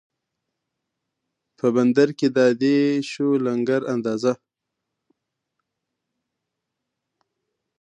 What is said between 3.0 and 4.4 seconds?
شو لنګر اندازه